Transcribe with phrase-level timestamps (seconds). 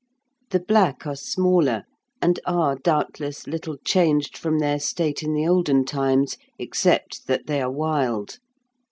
[0.49, 1.83] The black are smaller,
[2.23, 7.61] and are doubtless little changed from their state in the olden times, except that they
[7.61, 8.39] are wild.